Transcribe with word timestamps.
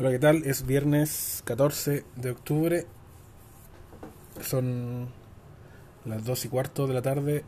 Hola, 0.00 0.10
¿qué 0.10 0.20
tal? 0.20 0.44
Es 0.44 0.64
viernes 0.64 1.42
14 1.44 2.04
de 2.14 2.30
octubre. 2.30 2.86
Son 4.40 5.08
las 6.04 6.24
2 6.24 6.44
y 6.44 6.48
cuarto 6.48 6.86
de 6.86 6.94
la 6.94 7.02
tarde. 7.02 7.44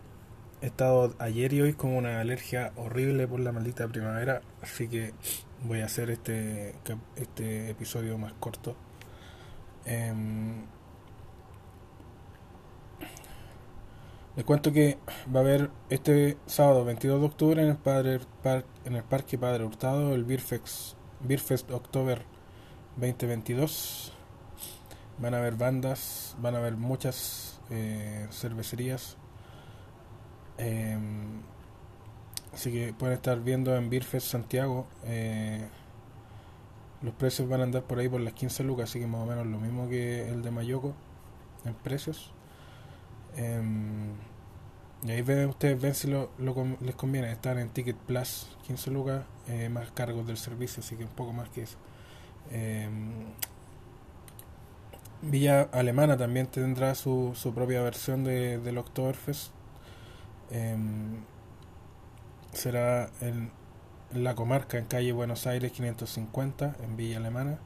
He 0.60 0.66
estado 0.66 1.14
ayer 1.20 1.52
y 1.52 1.60
hoy 1.60 1.74
con 1.74 1.92
una 1.92 2.20
alergia 2.20 2.72
horrible 2.74 3.28
por 3.28 3.38
la 3.38 3.52
maldita 3.52 3.86
primavera, 3.86 4.42
así 4.62 4.88
que 4.88 5.14
voy 5.62 5.78
a 5.78 5.84
hacer 5.84 6.10
este, 6.10 6.74
este 7.14 7.70
episodio 7.70 8.18
más 8.18 8.32
corto. 8.32 8.74
Em, 9.84 10.64
les 14.34 14.44
cuento 14.44 14.72
que 14.72 14.98
va 15.32 15.38
a 15.38 15.42
haber 15.44 15.70
este 15.88 16.36
sábado 16.46 16.84
22 16.84 17.20
de 17.20 17.26
octubre 17.26 17.62
en 17.62 17.68
el, 17.68 17.76
Padre, 17.76 18.18
en 18.84 18.96
el 18.96 19.04
Parque 19.04 19.38
Padre 19.38 19.62
Hurtado 19.64 20.16
el 20.16 20.24
Beerfest, 20.24 20.96
Beerfest 21.20 21.70
October 21.70 22.39
2022. 23.00 24.12
Van 25.18 25.34
a 25.34 25.38
haber 25.38 25.54
bandas, 25.54 26.36
van 26.40 26.54
a 26.54 26.58
haber 26.58 26.76
muchas 26.76 27.60
eh, 27.70 28.26
cervecerías. 28.30 29.16
Em, 30.58 31.40
así 32.52 32.70
que 32.70 32.92
pueden 32.92 33.16
estar 33.16 33.40
viendo 33.40 33.74
en 33.76 33.90
Beerfest 33.90 34.26
Santiago. 34.26 34.86
Eh, 35.04 35.66
los 37.02 37.14
precios 37.14 37.48
van 37.48 37.60
a 37.60 37.64
andar 37.64 37.84
por 37.84 37.98
ahí 37.98 38.08
por 38.08 38.20
las 38.20 38.34
15 38.34 38.64
lucas, 38.64 38.90
así 38.90 39.00
que 39.00 39.06
más 39.06 39.22
o 39.22 39.26
menos 39.26 39.46
lo 39.46 39.58
mismo 39.58 39.88
que 39.88 40.28
el 40.28 40.42
de 40.42 40.50
Mayoco 40.50 40.94
en 41.64 41.74
precios. 41.74 42.32
Em, 43.36 44.12
y 45.02 45.10
ahí 45.10 45.22
ven, 45.22 45.48
ustedes 45.48 45.80
ven 45.80 45.94
si 45.94 46.08
lo, 46.08 46.30
les 46.80 46.94
conviene. 46.94 47.32
Están 47.32 47.58
en 47.58 47.70
Ticket 47.70 47.96
Plus 47.96 48.54
15 48.66 48.90
lucas, 48.90 49.24
eh, 49.48 49.68
más 49.70 49.90
cargos 49.92 50.26
del 50.26 50.36
servicio, 50.36 50.82
así 50.82 50.96
que 50.96 51.04
un 51.04 51.10
poco 51.10 51.32
más 51.32 51.48
que 51.48 51.62
eso. 51.62 51.78
Em, 52.50 53.26
Villa 55.22 55.68
Alemana 55.72 56.16
también 56.16 56.46
tendrá 56.46 56.94
su, 56.94 57.32
su 57.34 57.54
propia 57.54 57.82
versión 57.82 58.24
de, 58.24 58.58
del 58.58 58.78
Oktoberfest. 58.78 59.52
Em, 60.50 61.22
será 62.52 63.10
en, 63.20 63.50
la 64.12 64.34
comarca, 64.34 64.78
en 64.78 64.86
calle 64.86 65.12
Buenos 65.12 65.46
Aires 65.46 65.72
550, 65.72 66.76
en 66.82 66.96
Villa 66.96 67.18
Alemana. 67.18 67.58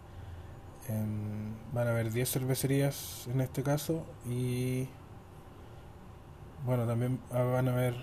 Em, 0.89 1.55
van 1.73 1.87
a 1.89 1.91
haber 1.91 2.13
10 2.13 2.31
cervecerías 2.31 3.27
en 3.33 3.41
este 3.41 3.63
caso 3.63 4.05
y 4.27 4.87
bueno, 6.67 6.87
también 6.87 7.19
van 7.31 7.69
a 7.69 7.73
haber 7.73 7.95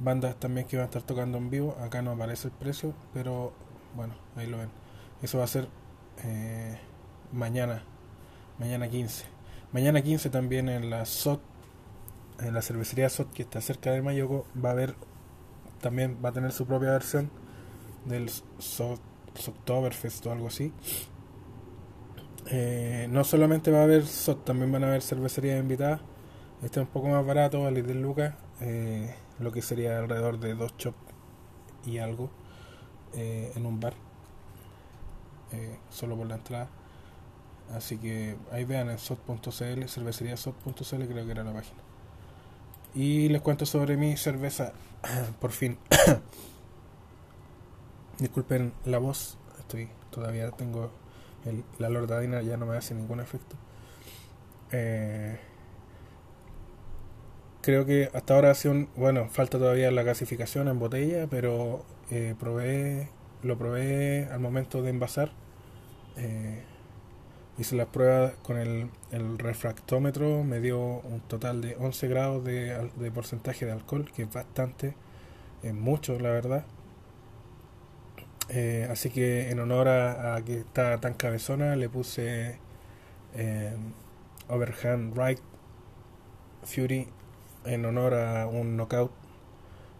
bandas 0.00 0.36
también 0.36 0.66
que 0.66 0.76
van 0.76 0.84
a 0.84 0.86
estar 0.86 1.02
tocando 1.02 1.38
en 1.38 1.50
vivo. 1.50 1.76
Acá 1.80 2.02
no 2.02 2.12
aparece 2.12 2.48
el 2.48 2.54
precio, 2.54 2.94
pero 3.12 3.52
bueno, 3.96 4.14
ahí 4.36 4.46
lo 4.46 4.58
ven. 4.58 4.83
Eso 5.24 5.38
va 5.38 5.44
a 5.44 5.46
ser 5.46 5.68
eh, 6.22 6.78
mañana, 7.32 7.82
mañana 8.58 8.90
15. 8.90 9.24
Mañana 9.72 10.02
15 10.02 10.28
también 10.28 10.68
en 10.68 10.90
la 10.90 11.06
SOT, 11.06 11.40
en 12.40 12.52
la 12.52 12.60
cervecería 12.60 13.08
SOT 13.08 13.32
que 13.32 13.40
está 13.40 13.62
cerca 13.62 13.90
de 13.92 14.02
Mayoco, 14.02 14.44
va 14.62 14.68
a 14.68 14.72
haber, 14.72 14.96
también 15.80 16.18
va 16.22 16.28
a 16.28 16.32
tener 16.32 16.52
su 16.52 16.66
propia 16.66 16.90
versión 16.90 17.30
del 18.04 18.28
SOT, 18.28 19.00
o 20.26 20.30
algo 20.30 20.48
así. 20.48 20.74
Eh, 22.50 23.08
no 23.10 23.24
solamente 23.24 23.70
va 23.70 23.80
a 23.80 23.84
haber 23.84 24.04
SOT, 24.04 24.44
también 24.44 24.70
van 24.72 24.84
a 24.84 24.88
haber 24.88 25.00
cervecerías 25.00 25.58
invitadas. 25.58 26.02
Este 26.62 26.80
es 26.80 26.86
un 26.86 26.92
poco 26.92 27.08
más 27.08 27.24
barato, 27.24 27.62
vale 27.62 27.82
de 27.82 27.94
lucas, 27.94 28.34
eh, 28.60 29.14
lo 29.38 29.50
que 29.52 29.62
sería 29.62 30.00
alrededor 30.00 30.38
de 30.38 30.54
dos 30.54 30.76
chops 30.76 30.98
y 31.86 31.96
algo 31.96 32.28
en 33.14 33.64
un 33.64 33.80
bar. 33.80 34.03
Eh, 35.54 35.78
solo 35.90 36.16
por 36.16 36.26
la 36.26 36.36
entrada. 36.36 36.68
Así 37.72 37.96
que 37.96 38.36
ahí 38.52 38.64
vean 38.64 38.90
en 38.90 38.98
sot.cl, 38.98 39.88
cervecería 39.88 40.36
sot.cl 40.36 41.06
creo 41.06 41.24
que 41.24 41.30
era 41.30 41.44
la 41.44 41.52
página. 41.52 41.80
Y 42.94 43.28
les 43.28 43.42
cuento 43.42 43.66
sobre 43.66 43.96
mi 43.96 44.16
cerveza, 44.16 44.72
por 45.40 45.52
fin. 45.52 45.78
Disculpen 48.18 48.72
la 48.84 48.98
voz, 48.98 49.38
estoy 49.58 49.88
todavía 50.10 50.50
tengo 50.52 50.90
la 51.78 51.90
lordadina 51.90 52.40
ya 52.40 52.56
no 52.56 52.66
me 52.66 52.76
hace 52.76 52.94
ningún 52.94 53.20
efecto. 53.20 53.56
Eh, 54.72 55.38
creo 57.60 57.84
que 57.84 58.10
hasta 58.14 58.34
ahora 58.34 58.50
ha 58.50 58.54
sido 58.54 58.74
un, 58.74 58.88
bueno, 58.96 59.28
falta 59.28 59.58
todavía 59.58 59.90
la 59.90 60.02
gasificación 60.02 60.68
en 60.68 60.78
botella, 60.78 61.26
pero 61.28 61.84
eh, 62.10 62.34
probé, 62.38 63.10
lo 63.42 63.58
probé 63.58 64.28
al 64.30 64.40
momento 64.40 64.82
de 64.82 64.90
envasar 64.90 65.32
hice 67.58 67.76
las 67.76 67.86
pruebas 67.88 68.34
con 68.42 68.58
el, 68.58 68.90
refractómetro, 69.38 70.44
me 70.44 70.60
dio 70.60 70.80
un 70.80 71.20
total 71.20 71.60
de 71.60 71.76
11 71.76 72.08
grados 72.08 72.44
de, 72.44 73.10
porcentaje 73.14 73.66
de 73.66 73.72
alcohol, 73.72 74.10
que 74.14 74.22
es 74.22 74.32
bastante, 74.32 74.94
es 75.62 75.74
mucho 75.74 76.18
la 76.18 76.30
verdad. 76.30 76.64
Eh, 78.50 78.86
así 78.90 79.08
que 79.10 79.50
en 79.50 79.58
honor 79.60 79.88
a, 79.88 80.42
que 80.44 80.58
está 80.58 81.00
tan 81.00 81.14
cabezona 81.14 81.76
le 81.76 81.88
puse 81.88 82.58
eh, 83.34 83.74
Overhand 84.48 85.16
Right 85.18 85.40
Fury 86.62 87.08
en 87.64 87.86
honor 87.86 88.14
a 88.14 88.46
un 88.46 88.76
knockout 88.76 89.12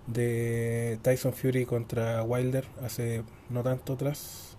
de 0.07 0.99
Tyson 1.03 1.33
Fury 1.33 1.65
contra 1.65 2.23
Wilder 2.23 2.67
hace 2.83 3.25
no 3.49 3.63
tanto 3.63 3.95
atrás 3.95 4.55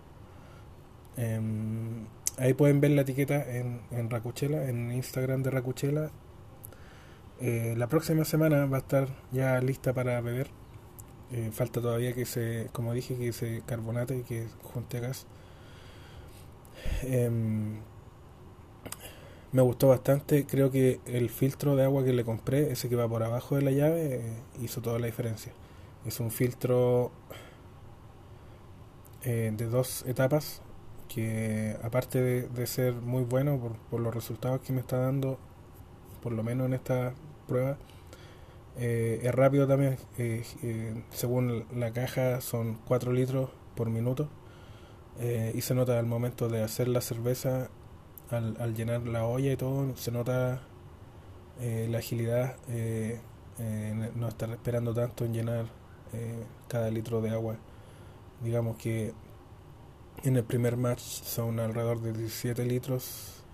Em, 1.16 2.06
ahí 2.38 2.54
pueden 2.54 2.80
ver 2.80 2.92
la 2.92 3.02
etiqueta 3.02 3.44
en, 3.56 3.80
en 3.90 4.10
Racuchela, 4.10 4.68
en 4.68 4.92
Instagram 4.92 5.42
de 5.42 5.50
Racuchela. 5.50 6.10
Eh, 7.40 7.74
la 7.76 7.88
próxima 7.88 8.24
semana 8.24 8.66
va 8.66 8.78
a 8.78 8.80
estar 8.80 9.08
ya 9.32 9.60
lista 9.60 9.92
para 9.94 10.20
beber. 10.20 10.48
Eh, 11.32 11.50
falta 11.52 11.80
todavía 11.80 12.12
que 12.12 12.24
se, 12.24 12.68
como 12.72 12.92
dije, 12.94 13.16
que 13.16 13.32
se 13.32 13.62
carbonate 13.66 14.18
y 14.18 14.22
que 14.22 14.46
junte 14.62 15.00
gas. 15.00 15.26
Em, 17.02 17.80
me 19.52 19.62
gustó 19.62 19.88
bastante. 19.88 20.46
Creo 20.46 20.70
que 20.70 21.00
el 21.06 21.30
filtro 21.30 21.76
de 21.76 21.84
agua 21.84 22.04
que 22.04 22.12
le 22.12 22.24
compré, 22.24 22.72
ese 22.72 22.88
que 22.88 22.96
va 22.96 23.08
por 23.08 23.22
abajo 23.22 23.56
de 23.56 23.62
la 23.62 23.70
llave, 23.70 24.16
eh, 24.16 24.36
hizo 24.60 24.80
toda 24.82 24.98
la 24.98 25.06
diferencia. 25.06 25.52
Es 26.06 26.20
un 26.20 26.30
filtro 26.30 27.10
de 29.24 29.66
dos 29.66 30.04
etapas 30.06 30.62
que 31.08 31.76
aparte 31.82 32.20
de, 32.48 32.66
ser 32.66 32.94
muy 32.94 33.24
bueno 33.24 33.76
por, 33.90 34.00
los 34.00 34.14
resultados 34.14 34.60
que 34.60 34.72
me 34.72 34.80
está 34.80 34.98
dando, 34.98 35.38
por 36.22 36.32
lo 36.32 36.42
menos 36.42 36.66
en 36.66 36.74
esta 36.74 37.14
prueba, 37.46 37.78
eh, 38.78 39.20
es 39.22 39.34
rápido 39.34 39.66
también, 39.66 39.96
eh, 40.18 40.42
eh, 40.62 41.02
según 41.10 41.64
la 41.74 41.92
caja 41.92 42.40
son 42.40 42.78
4 42.86 43.12
litros 43.12 43.50
por 43.74 43.88
minuto 43.90 44.28
y 45.54 45.62
se 45.62 45.74
nota 45.74 45.98
al 45.98 46.04
momento 46.04 46.50
de 46.50 46.62
hacer 46.62 46.88
la 46.88 47.00
cerveza, 47.00 47.70
al, 48.30 48.74
llenar 48.74 49.06
la 49.06 49.24
olla 49.24 49.50
y 49.50 49.56
todo, 49.56 49.96
se 49.96 50.12
nota 50.12 50.60
la 51.58 51.98
agilidad, 51.98 52.56
no 54.14 54.28
estar 54.28 54.50
esperando 54.50 54.92
tanto 54.92 55.24
en 55.24 55.32
llenar 55.32 55.66
cada 56.68 56.90
litro 56.90 57.22
de 57.22 57.30
agua. 57.30 57.56
Digamos 58.42 58.76
que 58.76 59.14
en 60.24 60.36
el 60.36 60.44
primer 60.44 60.76
match 60.76 61.00
son 61.00 61.60
alrededor 61.60 62.00
de 62.00 62.12
17 62.12 62.64
litros, 62.64 63.44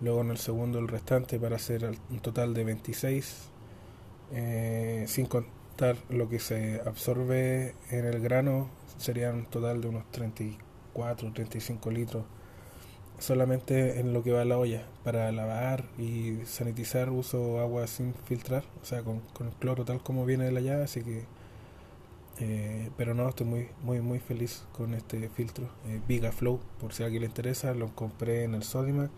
luego 0.00 0.20
en 0.22 0.30
el 0.30 0.38
segundo 0.38 0.78
el 0.78 0.88
restante 0.88 1.38
para 1.38 1.56
hacer 1.56 1.84
un 2.10 2.20
total 2.20 2.54
de 2.54 2.64
26, 2.64 3.48
eh, 4.32 5.04
sin 5.08 5.26
contar 5.26 5.96
lo 6.08 6.28
que 6.28 6.38
se 6.38 6.80
absorbe 6.84 7.74
en 7.90 8.04
el 8.04 8.20
grano, 8.20 8.68
serían 8.98 9.36
un 9.36 9.46
total 9.46 9.80
de 9.80 9.88
unos 9.88 10.10
34 10.10 11.32
35 11.32 11.90
litros 11.90 12.24
solamente 13.18 14.00
en 14.00 14.12
lo 14.12 14.22
que 14.22 14.32
va 14.32 14.42
a 14.42 14.44
la 14.44 14.58
olla. 14.58 14.82
Para 15.04 15.30
lavar 15.32 15.84
y 15.98 16.38
sanitizar 16.44 17.10
uso 17.10 17.60
agua 17.60 17.86
sin 17.86 18.14
filtrar, 18.14 18.64
o 18.82 18.84
sea, 18.84 19.02
con, 19.02 19.20
con 19.32 19.50
cloro 19.52 19.84
tal 19.84 20.02
como 20.02 20.26
viene 20.26 20.44
de 20.44 20.52
la 20.52 20.60
llave, 20.60 20.84
así 20.84 21.02
que 21.02 21.24
eh, 22.38 22.90
pero 22.98 23.14
no, 23.14 23.28
estoy 23.28 23.46
muy, 23.46 23.68
muy, 23.82 24.00
muy 24.00 24.18
feliz 24.18 24.66
con 24.72 24.94
este 24.94 25.28
filtro. 25.28 25.68
Eh, 25.86 26.00
Vigaflow, 26.06 26.60
por 26.78 26.92
si 26.92 27.02
a 27.02 27.06
alguien 27.06 27.22
le 27.22 27.28
interesa, 27.28 27.74
lo 27.74 27.94
compré 27.94 28.44
en 28.44 28.54
el 28.54 28.62
Sodimac. 28.62 29.10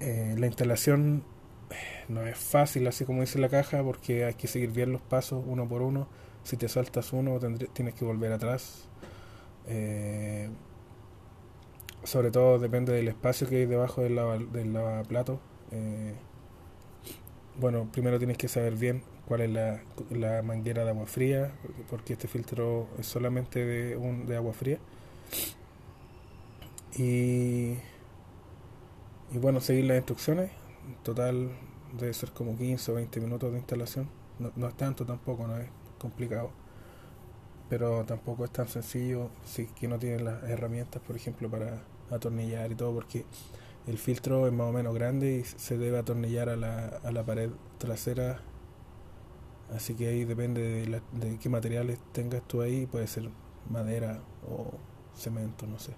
Eh, 0.00 0.34
la 0.38 0.46
instalación 0.46 1.24
no 2.08 2.26
es 2.26 2.38
fácil, 2.38 2.86
así 2.86 3.04
como 3.04 3.20
dice 3.20 3.38
la 3.38 3.48
caja, 3.50 3.82
porque 3.82 4.24
hay 4.24 4.34
que 4.34 4.48
seguir 4.48 4.72
bien 4.72 4.92
los 4.92 5.02
pasos 5.02 5.44
uno 5.46 5.68
por 5.68 5.82
uno. 5.82 6.08
Si 6.42 6.56
te 6.56 6.68
saltas 6.68 7.12
uno, 7.12 7.38
tienes 7.74 7.94
que 7.94 8.04
volver 8.04 8.32
atrás. 8.32 8.88
sobre 12.04 12.30
todo 12.30 12.58
depende 12.58 12.92
del 12.92 13.08
espacio 13.08 13.48
que 13.48 13.56
hay 13.56 13.66
debajo 13.66 14.02
del, 14.02 14.16
del 14.52 14.72
lavaplato. 14.72 15.40
bueno, 17.58 17.88
primero 17.92 18.18
tienes 18.18 18.38
que 18.38 18.48
saber 18.48 18.74
bien 18.76 19.02
cuál 19.30 19.42
es 19.42 19.50
la, 19.50 19.80
la, 20.10 20.42
manguera 20.42 20.82
de 20.82 20.90
agua 20.90 21.06
fría, 21.06 21.52
porque 21.88 22.14
este 22.14 22.26
filtro 22.26 22.88
es 22.98 23.06
solamente 23.06 23.64
de, 23.64 23.96
un, 23.96 24.26
de 24.26 24.34
agua 24.36 24.52
fría. 24.52 24.80
Y, 26.98 27.76
y 29.30 29.38
bueno, 29.40 29.60
seguir 29.60 29.84
las 29.84 29.98
instrucciones. 29.98 30.50
Total 31.04 31.48
debe 31.96 32.12
ser 32.12 32.32
como 32.32 32.58
15 32.58 32.90
o 32.90 32.94
20 32.96 33.20
minutos 33.20 33.52
de 33.52 33.58
instalación. 33.58 34.08
No, 34.40 34.50
no 34.56 34.66
es 34.66 34.74
tanto 34.76 35.06
tampoco, 35.06 35.46
no 35.46 35.58
es 35.58 35.68
complicado. 35.96 36.50
Pero 37.68 38.04
tampoco 38.04 38.44
es 38.44 38.50
tan 38.50 38.66
sencillo 38.66 39.30
si 39.44 39.66
que 39.66 39.86
no 39.86 40.00
tiene 40.00 40.24
las 40.24 40.42
herramientas, 40.42 41.00
por 41.06 41.14
ejemplo, 41.14 41.48
para 41.48 41.84
atornillar 42.10 42.72
y 42.72 42.74
todo, 42.74 42.92
porque 42.92 43.24
el 43.86 43.96
filtro 43.96 44.48
es 44.48 44.52
más 44.52 44.70
o 44.70 44.72
menos 44.72 44.92
grande 44.92 45.36
y 45.36 45.44
se 45.44 45.78
debe 45.78 46.00
atornillar 46.00 46.48
a 46.48 46.56
la, 46.56 46.86
a 47.04 47.12
la 47.12 47.22
pared 47.24 47.50
trasera. 47.78 48.40
Así 49.74 49.94
que 49.94 50.08
ahí 50.08 50.24
depende 50.24 50.62
de, 50.62 51.00
de 51.12 51.38
qué 51.38 51.48
materiales 51.48 51.98
tengas 52.12 52.42
tú 52.42 52.60
ahí, 52.60 52.86
puede 52.86 53.06
ser 53.06 53.30
madera 53.68 54.20
o 54.48 54.72
cemento, 55.14 55.66
no 55.66 55.78
sé. 55.78 55.92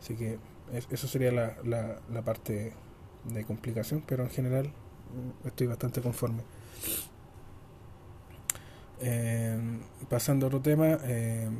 Así 0.00 0.14
que 0.14 0.38
eso 0.90 1.08
sería 1.08 1.32
la, 1.32 1.56
la, 1.64 2.00
la 2.10 2.22
parte 2.22 2.72
de 3.24 3.44
complicación, 3.44 4.02
pero 4.06 4.24
en 4.24 4.30
general 4.30 4.66
mm, 4.66 5.46
estoy 5.46 5.66
bastante 5.66 6.00
conforme. 6.00 6.42
Eh, 9.04 9.58
pasando 10.08 10.46
a 10.46 10.48
otro 10.48 10.60
tema, 10.60 10.96
eh, 11.02 11.50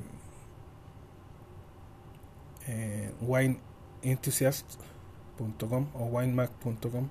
eh, 2.68 3.10
wineenthusiast.com 3.20 5.88
o 5.94 6.04
winemac.com 6.04 7.08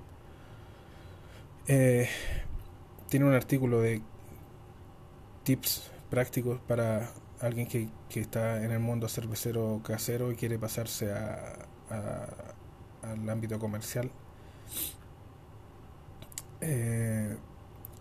tiene 1.66 3.26
un 3.26 3.34
artículo 3.34 3.82
de 3.82 4.00
tips 5.44 5.90
prácticos 6.10 6.60
para 6.60 7.10
alguien 7.40 7.66
que, 7.66 7.88
que, 8.08 8.20
está 8.20 8.62
en 8.62 8.70
el 8.70 8.78
mundo 8.78 9.08
cervecero 9.08 9.80
casero 9.84 10.30
y 10.30 10.36
quiere 10.36 10.58
pasarse 10.58 11.12
a, 11.12 11.54
a, 11.90 12.26
al 13.02 13.28
ámbito 13.28 13.58
comercial. 13.58 14.10
Eh, 16.60 17.36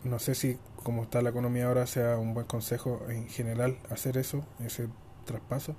no 0.04 0.20
sé 0.20 0.36
si 0.36 0.58
como 0.84 1.04
está 1.04 1.22
la 1.22 1.30
economía 1.30 1.68
ahora 1.68 1.86
sea 1.88 2.18
un 2.18 2.34
buen 2.34 2.46
consejo 2.46 3.02
en 3.10 3.28
general 3.28 3.78
hacer 3.90 4.18
eso, 4.18 4.46
ese 4.60 4.88
traspaso. 5.26 5.76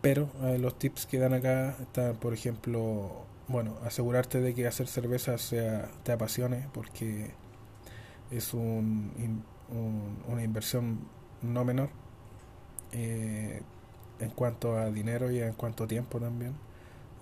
Pero 0.00 0.30
eh, 0.42 0.58
los 0.58 0.78
tips 0.78 1.06
que 1.06 1.18
dan 1.18 1.34
acá 1.34 1.76
están, 1.80 2.16
por 2.16 2.32
ejemplo, 2.32 3.26
bueno, 3.48 3.76
asegurarte 3.84 4.40
de 4.40 4.54
que 4.54 4.66
hacer 4.66 4.86
cerveza 4.86 5.36
sea, 5.38 5.90
te 6.04 6.12
apasione 6.12 6.68
porque 6.72 7.32
es 8.30 8.54
un, 8.54 9.44
un, 9.72 10.22
una 10.28 10.42
inversión 10.42 11.00
no 11.42 11.64
menor 11.64 11.90
eh, 12.92 13.62
en 14.18 14.30
cuanto 14.30 14.76
a 14.76 14.90
dinero 14.90 15.30
y 15.30 15.40
en 15.40 15.54
cuanto 15.54 15.84
a 15.84 15.86
tiempo 15.86 16.20
también. 16.20 16.54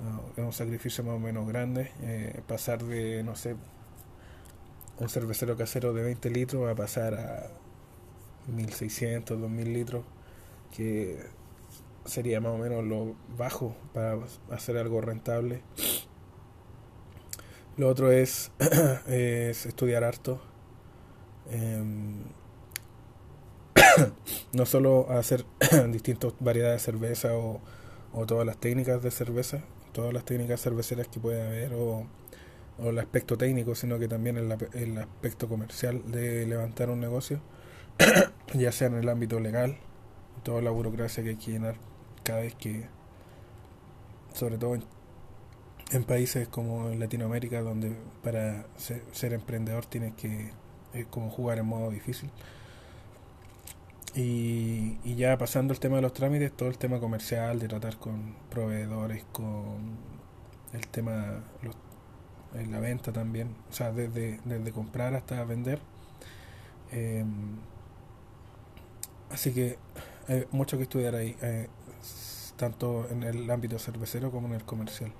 Uh, 0.00 0.40
es 0.40 0.44
un 0.44 0.52
sacrificio 0.52 1.04
más 1.04 1.14
o 1.14 1.18
menos 1.18 1.46
grande. 1.46 1.92
Eh, 2.02 2.40
pasar 2.46 2.82
de, 2.82 3.22
no 3.22 3.36
sé, 3.36 3.56
un 4.98 5.08
cervecero 5.08 5.56
casero 5.56 5.92
de 5.92 6.02
20 6.02 6.30
litros 6.30 6.70
a 6.70 6.74
pasar 6.74 7.14
a 7.14 7.50
1600, 8.48 9.40
2000 9.40 9.72
litros, 9.72 10.04
que 10.74 11.18
sería 12.04 12.40
más 12.40 12.52
o 12.52 12.58
menos 12.58 12.84
lo 12.84 13.14
bajo 13.36 13.76
para 13.92 14.18
hacer 14.50 14.76
algo 14.76 15.00
rentable. 15.00 15.62
Lo 17.76 17.88
otro 17.88 18.10
es, 18.10 18.50
es 19.06 19.66
estudiar 19.66 20.02
harto. 20.04 20.40
Eh, 21.50 21.82
no 24.52 24.66
solo 24.66 25.10
hacer 25.10 25.44
distintas 25.90 26.32
variedades 26.40 26.82
de 26.82 26.92
cerveza 26.92 27.34
o, 27.34 27.60
o, 28.12 28.26
todas 28.26 28.46
las 28.46 28.58
técnicas 28.58 29.02
de 29.02 29.10
cerveza, 29.10 29.64
todas 29.92 30.12
las 30.12 30.24
técnicas 30.24 30.60
cerveceras 30.60 31.08
que 31.08 31.20
puede 31.20 31.42
haber 31.42 31.74
o, 31.74 32.06
o 32.78 32.90
el 32.90 32.98
aspecto 32.98 33.36
técnico, 33.36 33.74
sino 33.74 33.98
que 33.98 34.08
también 34.08 34.36
el, 34.36 34.54
el 34.74 34.98
aspecto 34.98 35.48
comercial 35.48 36.02
de 36.10 36.46
levantar 36.46 36.90
un 36.90 37.00
negocio, 37.00 37.40
ya 38.54 38.72
sea 38.72 38.88
en 38.88 38.94
el 38.94 39.08
ámbito 39.08 39.40
legal, 39.40 39.78
toda 40.42 40.62
la 40.62 40.70
burocracia 40.70 41.22
que 41.22 41.30
hay 41.30 41.36
que 41.36 41.52
llenar 41.52 41.76
cada 42.22 42.40
vez 42.40 42.54
que, 42.54 42.86
sobre 44.34 44.58
todo 44.58 44.74
en, 44.74 44.84
en 45.92 46.04
países 46.04 46.48
como 46.48 46.90
Latinoamérica, 46.90 47.62
donde 47.62 47.96
para 48.22 48.66
ser 48.76 49.32
emprendedor 49.32 49.86
tienes 49.86 50.14
que 50.14 50.52
es 50.94 51.06
como 51.06 51.30
jugar 51.30 51.58
en 51.58 51.66
modo 51.66 51.90
difícil. 51.90 52.30
Y, 54.14 54.98
y, 55.04 55.14
ya 55.16 55.36
pasando 55.38 55.72
el 55.74 55.80
tema 55.80 55.96
de 55.96 56.02
los 56.02 56.12
trámites, 56.12 56.52
todo 56.52 56.68
el 56.68 56.78
tema 56.78 56.98
comercial, 56.98 57.58
de 57.58 57.68
tratar 57.68 57.98
con 57.98 58.34
proveedores, 58.50 59.24
con 59.32 59.96
el 60.72 60.86
tema, 60.88 61.42
los, 61.62 61.76
en 62.54 62.72
la 62.72 62.80
venta 62.80 63.12
también, 63.12 63.54
o 63.70 63.72
sea, 63.72 63.92
desde, 63.92 64.40
desde 64.44 64.72
comprar 64.72 65.14
hasta 65.14 65.44
vender. 65.44 65.80
Eh, 66.92 67.24
así 69.30 69.52
que 69.52 69.78
hay 70.26 70.46
mucho 70.50 70.76
que 70.78 70.84
estudiar 70.84 71.14
ahí, 71.14 71.36
eh, 71.42 71.68
tanto 72.56 73.08
en 73.10 73.22
el 73.22 73.50
ámbito 73.50 73.78
cervecero 73.78 74.30
como 74.30 74.48
en 74.48 74.54
el 74.54 74.64
comercial. 74.64 75.12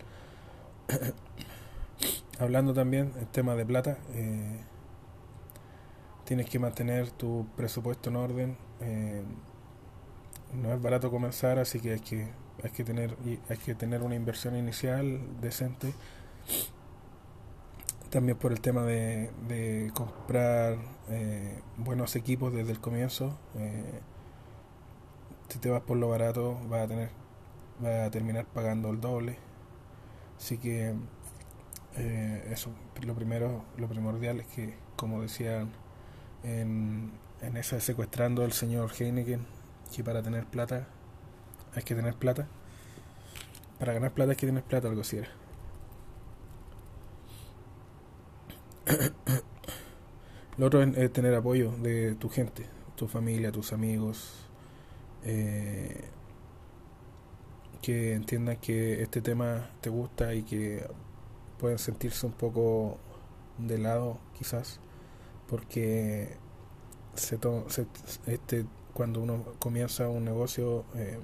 Hablando 2.38 2.72
también 2.72 3.12
el 3.20 3.26
tema 3.26 3.54
de 3.54 3.66
plata, 3.66 3.98
eh, 4.14 4.60
tienes 6.28 6.50
que 6.50 6.58
mantener 6.58 7.10
tu 7.10 7.46
presupuesto 7.56 8.10
en 8.10 8.16
orden. 8.16 8.58
Eh, 8.80 9.22
no 10.52 10.74
es 10.74 10.82
barato 10.82 11.10
comenzar, 11.10 11.58
así 11.58 11.80
que 11.80 11.92
hay 11.92 12.00
que 12.00 12.28
hay 12.62 12.70
que 12.70 12.84
tener 12.84 13.16
hay 13.48 13.56
que 13.56 13.74
tener 13.74 14.02
una 14.02 14.14
inversión 14.14 14.54
inicial 14.54 15.20
decente. 15.40 15.94
También 18.10 18.36
por 18.36 18.52
el 18.52 18.60
tema 18.60 18.82
de, 18.82 19.30
de 19.48 19.90
comprar 19.94 20.76
eh, 21.08 21.60
buenos 21.78 22.14
equipos 22.14 22.52
desde 22.52 22.72
el 22.72 22.80
comienzo. 22.80 23.38
Eh, 23.56 24.00
si 25.48 25.58
te 25.58 25.70
vas 25.70 25.80
por 25.80 25.96
lo 25.96 26.10
barato, 26.10 26.58
vas 26.68 26.82
a 26.82 26.88
tener 26.88 27.10
vas 27.80 28.06
a 28.06 28.10
terminar 28.10 28.44
pagando 28.44 28.90
el 28.90 29.00
doble. 29.00 29.38
Así 30.36 30.58
que 30.58 30.94
eso 32.50 32.70
lo 33.02 33.14
primero, 33.14 33.64
lo 33.76 33.88
primordial 33.88 34.40
es 34.40 34.46
que, 34.48 34.74
como 34.94 35.22
decían 35.22 35.72
en, 36.42 37.12
en 37.42 37.56
esa 37.56 37.80
secuestrando 37.80 38.44
al 38.44 38.52
señor 38.52 38.90
Heineken 38.98 39.46
que 39.94 40.04
para 40.04 40.22
tener 40.22 40.46
plata 40.46 40.86
hay 41.74 41.82
que 41.82 41.94
tener 41.94 42.14
plata. 42.14 42.46
Para 43.78 43.92
ganar 43.92 44.12
plata 44.12 44.30
hay 44.32 44.36
que 44.36 44.46
tener 44.46 44.64
plata 44.64 44.88
algo 44.88 45.02
así 45.02 45.18
era. 45.18 45.28
Lo 50.56 50.66
otro 50.66 50.82
es 50.82 51.12
tener 51.12 51.34
apoyo 51.34 51.72
de 51.72 52.14
tu 52.16 52.28
gente 52.28 52.78
tu 52.98 53.06
familia 53.06 53.52
tus 53.52 53.72
amigos 53.72 54.34
eh, 55.24 56.04
que 57.80 58.14
entiendan 58.14 58.56
que 58.56 59.02
este 59.02 59.22
tema 59.22 59.70
te 59.80 59.88
gusta 59.88 60.34
y 60.34 60.42
que 60.42 60.84
pueden 61.58 61.78
sentirse 61.78 62.26
un 62.26 62.32
poco 62.32 62.98
de 63.56 63.78
lado 63.78 64.18
quizás 64.36 64.80
porque 65.48 66.36
se, 67.14 67.38
se 67.68 67.86
este 68.26 68.66
cuando 68.94 69.20
uno 69.20 69.44
comienza 69.58 70.08
un 70.08 70.24
negocio 70.24 70.84
eh, 70.94 71.18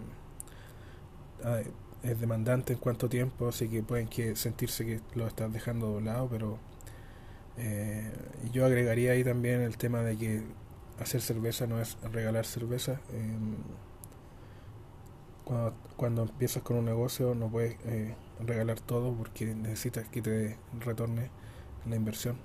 es 2.04 2.20
demandante 2.20 2.74
en 2.74 2.78
cuánto 2.78 3.08
tiempo 3.08 3.48
así 3.48 3.68
que 3.68 3.82
pueden 3.82 4.08
sentirse 4.36 4.84
que 4.84 5.00
lo 5.14 5.26
estás 5.26 5.52
dejando 5.52 5.96
de 5.96 6.02
lado 6.02 6.28
pero 6.30 6.58
eh, 7.56 8.12
yo 8.52 8.64
agregaría 8.66 9.12
ahí 9.12 9.24
también 9.24 9.60
el 9.60 9.76
tema 9.76 10.02
de 10.02 10.16
que 10.16 10.42
hacer 11.00 11.20
cerveza 11.20 11.66
no 11.66 11.80
es 11.80 11.96
regalar 12.12 12.46
cerveza 12.46 13.00
eh, 13.12 13.36
cuando, 15.44 15.74
cuando 15.96 16.22
empiezas 16.22 16.62
con 16.62 16.76
un 16.76 16.84
negocio 16.84 17.34
no 17.34 17.50
puedes 17.50 17.76
eh, 17.86 18.14
regalar 18.40 18.80
todo 18.80 19.14
porque 19.14 19.54
necesitas 19.54 20.08
que 20.08 20.22
te 20.22 20.58
retorne 20.80 21.30
la 21.88 21.96
inversión 21.96 22.36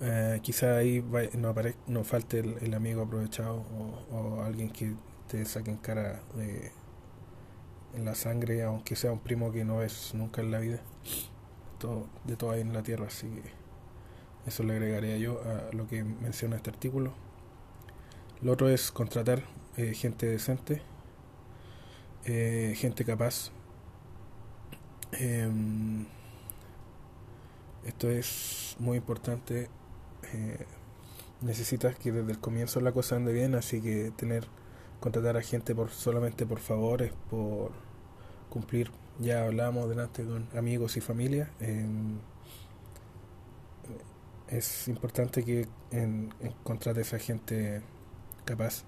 eh, 0.00 0.40
quizá 0.42 0.76
ahí 0.76 1.04
no, 1.34 1.48
apare, 1.48 1.74
no 1.86 2.04
falte 2.04 2.40
el, 2.40 2.56
el 2.62 2.74
amigo 2.74 3.02
aprovechado 3.02 3.64
o, 4.10 4.42
alguien 4.42 4.70
que 4.70 4.94
te 5.28 5.44
saque 5.44 5.70
en 5.70 5.76
cara 5.76 6.22
de, 6.36 6.72
en 7.94 8.04
la 8.04 8.14
sangre, 8.14 8.62
aunque 8.62 8.96
sea 8.96 9.12
un 9.12 9.20
primo 9.20 9.52
que 9.52 9.64
no 9.64 9.78
ves 9.78 10.14
nunca 10.14 10.40
en 10.40 10.50
la 10.50 10.58
vida. 10.58 10.80
De 12.24 12.36
todo 12.36 12.50
ahí 12.50 12.60
en 12.60 12.74
la 12.74 12.82
tierra, 12.82 13.06
así 13.06 13.26
que 13.26 13.42
eso 14.46 14.62
le 14.64 14.74
agregaría 14.74 15.16
yo 15.16 15.40
a 15.42 15.74
lo 15.74 15.86
que 15.86 16.04
menciona 16.04 16.56
este 16.56 16.70
artículo. 16.70 17.12
Lo 18.42 18.52
otro 18.52 18.68
es 18.68 18.90
contratar 18.90 19.42
eh, 19.76 19.94
gente 19.94 20.26
decente, 20.26 20.82
eh, 22.24 22.74
gente 22.76 23.04
capaz. 23.04 23.50
Eh, 25.12 25.50
esto 27.86 28.10
es 28.10 28.76
muy 28.78 28.98
importante 28.98 29.68
eh, 30.32 30.66
necesitas 31.40 31.96
que 31.96 32.12
desde 32.12 32.32
el 32.32 32.38
comienzo 32.38 32.80
la 32.80 32.92
cosa 32.92 33.16
ande 33.16 33.32
bien, 33.32 33.54
así 33.54 33.80
que 33.80 34.12
tener 34.16 34.46
contratar 35.00 35.36
a 35.36 35.42
gente 35.42 35.74
por 35.74 35.90
solamente 35.90 36.46
por 36.46 36.60
favores, 36.60 37.12
por 37.30 37.72
cumplir. 38.50 38.90
Ya 39.18 39.44
hablamos 39.44 39.88
delante 39.88 40.24
con 40.24 40.48
amigos 40.56 40.96
y 40.96 41.00
familia. 41.00 41.50
es 44.48 44.88
importante 44.88 45.44
que 45.44 45.68
en, 45.90 46.32
encontrar 46.40 46.98
esa 46.98 47.18
gente 47.18 47.82
capaz, 48.44 48.84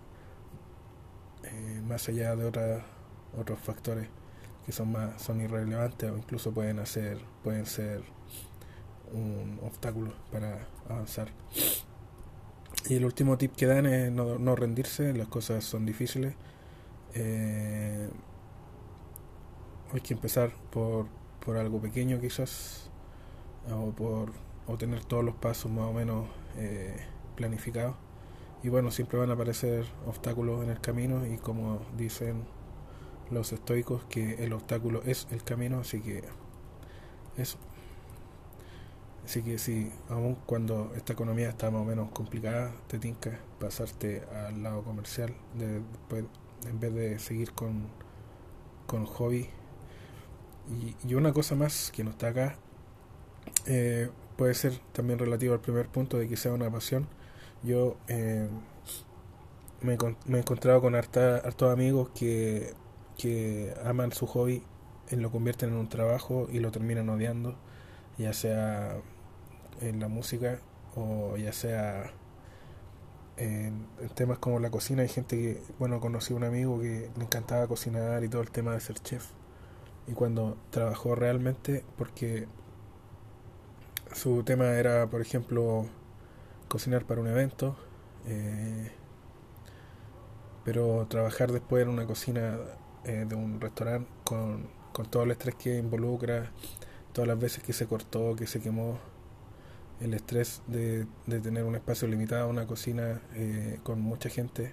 eh, 1.45 1.81
más 1.87 2.09
allá 2.09 2.35
de 2.37 2.47
otras 2.47 2.83
otros 3.39 3.59
factores 3.61 4.09
que 4.67 4.73
son 4.73 4.93
más 4.93 5.21
son 5.23 5.41
irrelevantes 5.41 6.11
o 6.11 6.17
incluso 6.17 6.53
pueden 6.53 6.79
hacer 6.79 7.19
pueden 7.43 7.67
ser 7.67 8.03
un 9.13 9.61
obstáculo 9.63 10.13
para 10.31 10.67
avanzar. 10.89 11.29
Y 12.89 12.97
el 12.97 13.05
último 13.05 13.39
tip 13.39 13.55
que 13.55 13.67
dan 13.67 13.87
es 13.87 14.11
no, 14.11 14.39
no 14.39 14.57
rendirse, 14.57 15.13
las 15.13 15.29
cosas 15.29 15.65
son 15.65 15.87
difíciles. 15.87 16.35
Eh, 17.15 18.09
hay 19.93 20.01
que 20.01 20.15
empezar 20.15 20.53
por, 20.71 21.07
por 21.45 21.57
algo 21.57 21.81
pequeño 21.81 22.21
quizás, 22.21 22.91
o 23.71 23.91
por 23.91 24.33
o 24.67 24.77
tener 24.79 25.05
todos 25.05 25.25
los 25.25 25.35
pasos 25.35 25.71
más 25.71 25.87
o 25.87 25.93
menos 25.93 26.27
eh, 26.57 26.97
planificados. 27.37 27.95
Y 28.63 28.69
bueno, 28.69 28.91
siempre 28.91 29.19
van 29.19 29.31
a 29.31 29.35
aparecer 29.35 29.85
obstáculos 30.07 30.63
en 30.63 30.71
el 30.71 30.81
camino 30.81 31.27
y 31.27 31.37
como 31.37 31.81
dicen 31.97 32.45
los 33.31 33.53
estoicos, 33.53 34.05
que 34.05 34.45
el 34.45 34.53
obstáculo 34.53 35.03
es 35.05 35.27
el 35.31 35.43
camino, 35.43 35.81
así 35.81 36.01
que 36.01 36.23
eso. 37.37 37.59
Así 39.25 39.43
que 39.43 39.59
si 39.59 39.91
aun 40.09 40.35
cuando 40.47 40.93
esta 40.97 41.13
economía 41.13 41.49
está 41.49 41.71
más 41.71 41.83
o 41.83 41.85
menos 41.85 42.11
complicada, 42.11 42.73
te 42.89 42.99
tinca 42.99 43.39
pasarte 43.61 44.23
al 44.47 44.63
lado 44.63 44.83
comercial 44.83 45.33
de, 45.57 45.81
después, 45.81 46.25
en 46.69 46.81
vez 46.81 46.95
de 46.95 47.19
seguir 47.19 47.53
con, 47.53 47.87
con 48.87 49.07
hobby. 49.07 49.49
Y, 51.07 51.15
una 51.15 51.33
cosa 51.33 51.55
más 51.55 51.91
que 51.93 52.05
no 52.05 52.11
está 52.11 52.29
acá, 52.29 52.57
eh, 53.67 54.11
puede 54.37 54.55
ser 54.55 54.79
también 54.93 55.19
relativo 55.19 55.55
al 55.55 55.61
primer 55.61 55.89
punto 55.89 56.19
de 56.19 56.29
que 56.29 56.37
sea 56.37 56.53
una 56.53 56.71
pasión. 56.71 57.07
Yo 57.63 57.97
eh, 58.09 58.49
me, 59.83 59.97
me, 60.27 60.39
he 60.39 60.41
encontrado 60.41 60.81
con 60.81 60.95
hartos 60.95 61.73
amigos 61.73 62.11
que, 62.15 62.75
que 63.19 63.75
aman 63.85 64.13
su 64.13 64.27
hobby, 64.27 64.65
y 65.11 65.17
lo 65.17 65.31
convierten 65.31 65.71
en 65.71 65.77
un 65.77 65.89
trabajo 65.89 66.49
y 66.51 66.61
lo 66.61 66.71
terminan 66.71 67.09
odiando, 67.09 67.55
ya 68.19 68.33
sea 68.33 68.97
en 69.81 70.01
la 70.01 70.09
música 70.09 70.61
o 70.95 71.37
ya 71.37 71.53
sea 71.53 72.13
en, 73.37 73.87
temas 74.15 74.39
como 74.39 74.59
la 74.61 74.71
cocina. 74.71 75.03
Hay 75.03 75.09
gente 75.09 75.37
que, 75.37 75.63
bueno, 75.79 76.01
conocí 76.01 76.33
a 76.33 76.37
un 76.37 76.45
amigo 76.45 76.81
que 76.81 77.11
le 77.17 77.25
encantaba 77.25 77.67
cocinar 77.67 78.25
y 78.25 78.29
todo 78.29 78.43
el 78.43 78.51
tema 78.51 78.73
de 78.73 78.81
ser 78.81 78.99
chef. 79.01 79.27
Y 80.07 80.13
cuando 80.13 80.57
trabajó 80.71 81.15
realmente, 81.15 81.85
porque 81.97 82.49
su 84.15 84.43
tema 84.43 84.67
era, 84.73 85.09
por 85.09 85.21
ejemplo, 85.21 85.87
cocinar 86.69 87.05
para 87.05 87.21
un 87.21 87.29
evento, 87.29 87.77
eh, 88.27 88.91
pero 90.65 91.07
trabajar 91.09 91.53
después 91.53 91.83
en 91.83 91.89
una 91.89 92.07
cocina 92.07 92.59
eh, 93.05 93.25
de 93.29 93.35
un 93.35 93.61
restaurante 93.61 94.09
con, 94.25 94.69
con 94.93 95.07
todo 95.11 95.25
el 95.25 95.33
estrés 95.33 95.55
que 95.57 95.79
involucra, 95.79 96.51
todas 97.13 97.29
las 97.29 97.39
veces 97.39 97.63
que 97.63 97.73
se 97.73 97.87
cortó, 97.87 98.37
que 98.37 98.47
se 98.47 98.61
quemó, 98.61 98.99
el 100.01 100.15
estrés 100.15 100.63
de, 100.67 101.07
de 101.27 101.41
tener 101.41 101.65
un 101.65 101.75
espacio 101.75 102.09
limitado, 102.09 102.49
una 102.49 102.67
cocina 102.67 103.21
eh, 103.35 103.79
con 103.83 104.01
mucha 104.01 104.29
gente 104.29 104.73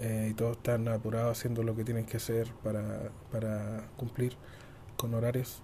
eh, 0.00 0.28
y 0.30 0.34
todos 0.34 0.56
están 0.56 0.88
apurados 0.88 1.38
haciendo 1.38 1.62
lo 1.62 1.76
que 1.76 1.84
tienen 1.84 2.06
que 2.06 2.16
hacer 2.16 2.48
para, 2.62 3.10
para 3.30 3.88
cumplir 3.96 4.36
con 4.96 5.14
horarios. 5.14 5.62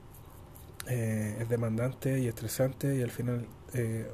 Eh, 0.89 1.37
es 1.41 1.49
demandante 1.49 2.21
y 2.21 2.27
estresante 2.27 2.97
y 2.97 3.03
al 3.03 3.11
final 3.11 3.47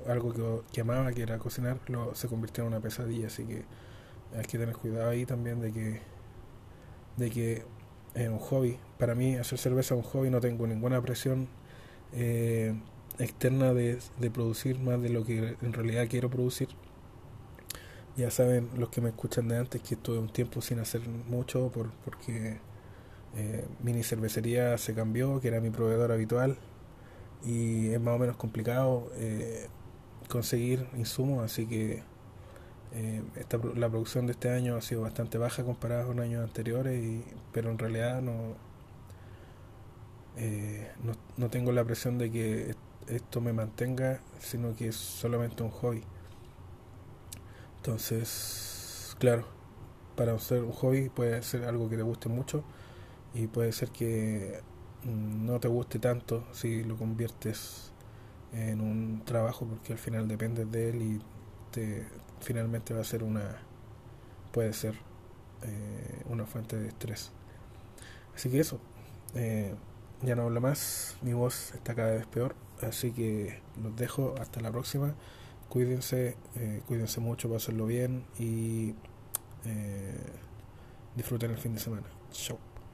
algo 0.06 0.35
que, 0.35 0.73
que, 0.73 0.80
amaba, 0.83 1.12
que 1.12 1.23
era 1.23 1.38
cocinar, 1.38 1.78
lo, 1.88 2.14
se 2.14 2.28
convirtió 2.28 2.62
en 2.64 2.68
una 2.68 2.80
pesadilla, 2.80 3.28
así 3.28 3.45
que 3.45 3.64
hay 4.37 4.45
que 4.45 4.59
tener 4.59 4.76
cuidado 4.76 5.09
ahí 5.09 5.25
también 5.25 5.61
de 5.61 5.73
que 5.73 6.00
de 7.16 7.30
que 7.30 7.64
es 8.14 8.28
un 8.28 8.38
hobby. 8.38 8.78
Para 8.99 9.14
mí 9.14 9.37
hacer 9.37 9.59
cerveza 9.59 9.95
es 9.95 10.04
un 10.04 10.11
hobby, 10.11 10.30
no 10.30 10.40
tengo 10.40 10.66
ninguna 10.66 11.00
presión. 11.00 11.49
Eh, 12.12 12.75
externa 13.18 13.73
de, 13.75 13.99
de, 14.18 14.30
producir 14.30 14.78
más 14.78 15.00
de 15.02 15.08
lo 15.11 15.25
que 15.25 15.56
en 15.62 15.73
realidad 15.73 16.06
quiero 16.08 16.30
producir. 16.30 16.68
Ya 18.16 18.30
saben 18.30 18.70
los 18.76 18.88
que 18.88 19.00
me 19.00 19.11
escuchan 19.11 19.49
de 19.49 19.58
antes 19.58 19.82
que 19.82 19.94
estuve 19.94 20.18
un 20.18 20.28
tiempo 20.28 20.61
sin 20.62 20.78
hacer 20.78 21.02
mucho 21.28 21.70
por, 21.70 21.90
porque 22.04 22.58
eh, 23.37 23.64
mini 23.82 24.02
cervecería 24.02 24.78
se 24.78 24.94
cambió, 24.94 25.40
que 25.40 25.49
era 25.49 25.61
mi 25.61 25.70
proveedor 25.70 26.12
habitual 26.12 26.56
y 27.44 27.88
es 27.90 28.00
más 28.00 28.16
o 28.16 28.18
menos 28.18 28.37
complicado 28.37 29.11
eh, 29.16 29.68
conseguir 30.28 30.87
insumos, 30.96 31.44
así 31.44 31.66
que 31.66 32.02
eh, 32.94 33.23
esta, 33.37 33.58
la 33.75 33.88
producción 33.88 34.26
de 34.26 34.32
este 34.32 34.50
año 34.50 34.76
ha 34.76 34.80
sido 34.82 35.02
bastante 35.02 35.38
baja 35.38 35.64
comparada 35.64 36.06
con 36.06 36.20
años 36.20 36.42
anteriores, 36.42 37.02
y, 37.04 37.25
pero 37.52 37.70
en 37.70 37.78
realidad 37.78 38.23
no, 38.23 38.54
eh, 40.37 40.90
no, 41.02 41.12
no 41.37 41.50
tengo 41.50 41.73
la 41.73 41.85
presión 41.85 42.18
de 42.18 42.30
que 42.30 42.75
esto 43.08 43.40
me 43.40 43.52
mantenga, 43.52 44.20
sino 44.38 44.75
que 44.75 44.88
es 44.88 44.96
solamente 44.96 45.62
un 45.62 45.70
hobby. 45.70 46.02
Entonces, 47.76 49.16
claro, 49.18 49.46
para 50.16 50.38
ser 50.38 50.62
un 50.62 50.72
hobby 50.72 51.08
puede 51.08 51.42
ser 51.42 51.64
algo 51.64 51.88
que 51.88 51.96
te 51.96 52.02
guste 52.02 52.28
mucho 52.28 52.64
y 53.34 53.46
puede 53.46 53.72
ser 53.72 53.90
que 53.90 54.60
mm, 55.04 55.46
no 55.46 55.60
te 55.60 55.68
guste 55.68 55.98
tanto 55.98 56.44
si 56.52 56.82
lo 56.84 56.96
conviertes 56.96 57.92
en 58.52 58.80
un 58.80 59.22
trabajo 59.25 59.66
porque 59.66 59.92
al 59.92 59.98
final 59.98 60.26
dependes 60.26 60.70
de 60.70 60.90
él 60.90 61.02
y 61.02 61.20
te, 61.70 62.06
finalmente 62.40 62.94
va 62.94 63.02
a 63.02 63.04
ser 63.04 63.22
una 63.22 63.58
puede 64.52 64.72
ser 64.72 64.94
eh, 65.62 66.22
una 66.30 66.46
fuente 66.46 66.76
de 66.76 66.88
estrés 66.88 67.32
así 68.34 68.48
que 68.48 68.60
eso 68.60 68.80
eh, 69.34 69.75
ya 70.23 70.35
no 70.35 70.42
hablo 70.42 70.61
más 70.61 71.16
mi 71.23 71.32
voz 71.32 71.73
está 71.75 71.94
cada 71.94 72.12
vez 72.12 72.26
peor 72.26 72.54
Así 72.82 73.12
que 73.12 73.61
los 73.82 73.96
dejo 73.96 74.35
hasta 74.40 74.61
la 74.61 74.70
próxima. 74.70 75.14
Cuídense, 75.68 76.37
eh, 76.56 76.82
cuídense 76.87 77.20
mucho, 77.20 77.54
hacerlo 77.54 77.87
bien 77.87 78.25
y 78.38 78.94
eh, 79.64 80.14
disfruten 81.16 81.50
el 81.50 81.58
fin 81.58 81.75
de 81.75 81.80
semana. 81.80 82.06
Chao. 82.30 82.58